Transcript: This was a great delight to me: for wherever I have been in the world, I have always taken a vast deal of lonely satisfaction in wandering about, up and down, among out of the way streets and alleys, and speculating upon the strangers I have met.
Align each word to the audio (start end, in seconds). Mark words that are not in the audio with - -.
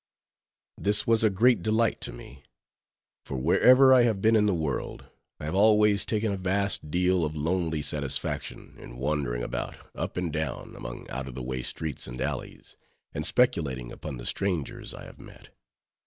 This 0.79 1.05
was 1.05 1.23
a 1.23 1.29
great 1.29 1.61
delight 1.61 2.01
to 2.01 2.11
me: 2.11 2.41
for 3.23 3.37
wherever 3.37 3.93
I 3.93 4.01
have 4.01 4.19
been 4.19 4.35
in 4.35 4.47
the 4.47 4.53
world, 4.55 5.05
I 5.39 5.45
have 5.45 5.53
always 5.53 6.05
taken 6.07 6.31
a 6.31 6.37
vast 6.37 6.89
deal 6.89 7.23
of 7.23 7.35
lonely 7.35 7.83
satisfaction 7.83 8.77
in 8.79 8.97
wandering 8.97 9.43
about, 9.43 9.77
up 9.93 10.17
and 10.17 10.33
down, 10.33 10.75
among 10.75 11.07
out 11.11 11.27
of 11.27 11.35
the 11.35 11.43
way 11.43 11.61
streets 11.61 12.07
and 12.07 12.19
alleys, 12.19 12.77
and 13.13 13.27
speculating 13.27 13.91
upon 13.91 14.17
the 14.17 14.25
strangers 14.25 14.95
I 14.95 15.03
have 15.05 15.19
met. 15.19 15.49